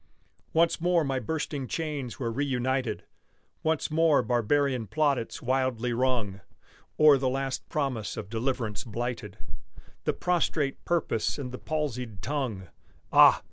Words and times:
Once 0.51 0.81
more 0.81 1.03
my 1.03 1.19
bursting 1.19 1.67
chains 1.67 2.17
were 2.17 2.31
reunited, 2.31 3.03
Once 3.61 3.91
more 3.91 4.23
barbarian 4.23 4.87
plaudits 4.87 5.43
wildly 5.43 5.93
rung 5.93 6.41
O'er 6.99 7.19
the 7.19 7.29
last 7.29 7.69
promise 7.69 8.17
of 8.17 8.27
deliverance 8.27 8.83
blighted, 8.83 9.37
The 10.05 10.13
prostrate 10.13 10.83
purpose 10.85 11.37
and 11.37 11.51
the 11.51 11.59
palsied 11.59 12.23
tongue: 12.23 12.69
Ah! 13.13 13.39